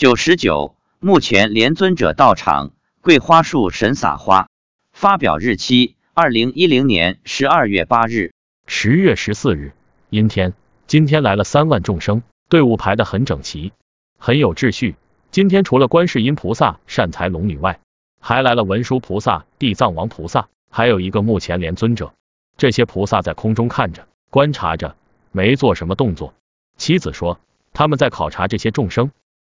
[0.00, 2.70] 九十九，目前莲尊者到场，
[3.02, 4.48] 桂花树神撒花。
[4.94, 8.32] 发表日期：二零一零年十二月八日。
[8.66, 9.74] 十月十四日，
[10.08, 10.54] 阴天。
[10.86, 13.74] 今天来了三万众生，队伍排得很整齐，
[14.18, 14.96] 很有秩序。
[15.30, 17.78] 今天除了观世音菩萨、善财龙女外，
[18.22, 22.14] 还来了文殊菩萨、地藏王菩萨，还有一个目前莲尊者。
[22.56, 24.96] 这些菩萨在空中看着，观察着，
[25.30, 26.32] 没做什么动作。
[26.78, 27.38] 妻子说，
[27.74, 29.10] 他们在考察这些众生。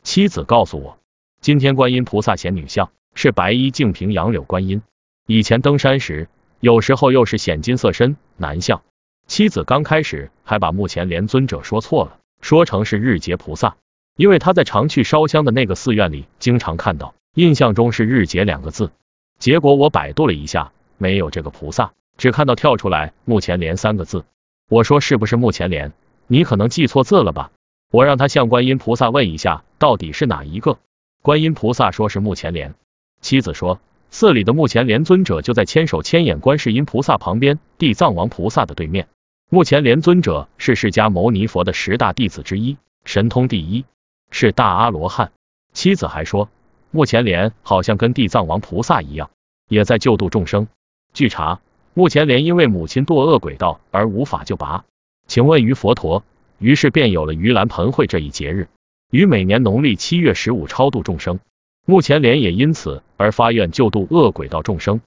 [0.05, 0.99] 妻子告诉我，
[1.41, 4.83] 今天观音菩萨显女相，是白衣净瓶杨柳观音。
[5.27, 6.29] 以前登山时，
[6.61, 8.83] 有时候又是显金色身男相。
[9.27, 13.77] 妻子刚开始还把目前莲尊者说错了，说成是日结菩萨，
[14.15, 18.91] 因为他在常去烧香的那个寺院里经常看到，印象中是日结两个字。
[19.39, 24.27] 结果我百度了一下，没有这个菩萨，只看到跳出来目前莲三个字。
[24.69, 25.95] 我说是不是目前莲？
[26.27, 27.51] 你可能记错字了吧？
[27.91, 30.79] 我让他向观音菩萨问一下，到底是哪一个？
[31.21, 32.75] 观音菩萨说是目前莲。
[33.21, 33.79] 妻子说。
[34.09, 39.09] 寺里的目前莲尊者就在千手千眼观世音菩萨旁边，地藏王菩萨的对面。
[39.51, 43.85] 目前莲尊者是释迦牟尼佛的十大弟子之一，神通第一，
[44.31, 45.33] 是大阿罗汉。
[45.75, 46.49] 妻子还说，
[46.91, 49.29] 目前莲好像跟地藏王菩萨一样，
[49.69, 50.67] 也在救度众生。
[51.13, 51.61] 据查，
[51.93, 54.87] 目前莲因为母亲堕恶鬼道而无法救拔，
[55.27, 56.25] 请问于佛陀，
[56.59, 58.69] 于是便有了盂兰盆会这一节日，
[59.15, 61.39] 于每年农历七月十五超度众生。
[61.87, 65.01] 目前莲也因此而发愿救度恶鬼道众生。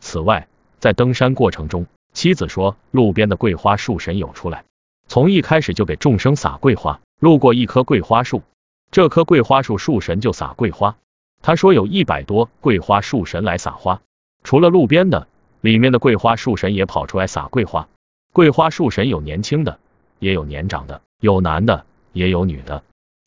[0.00, 0.48] 此外，
[0.80, 4.66] 在登山过程中，妻子说路边的桂花树神有出来，
[5.08, 7.00] 从一开始就给众生撒桂花。
[7.20, 8.42] 路过一棵桂花树，
[8.90, 10.98] 这棵桂花树树神就撒桂花。
[11.40, 14.02] 他说有一百多桂花树神来撒花，
[14.42, 15.26] 除了路边的，
[15.62, 17.88] 里面的桂花树神也跑出来撒桂花。
[18.34, 19.78] 桂花树神有年轻的，
[20.18, 22.82] 也有年长的，有男的，也有女的。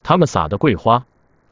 [0.08, 1.04] 他们撒的桂花，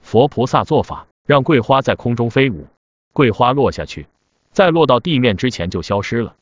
[0.01, 1.07] 佛菩萨做法。
[1.25, 2.67] 让桂花在空中飞舞，
[3.11, 4.07] 桂花落下去，
[4.53, 6.35] 在落到地面之前就消失了。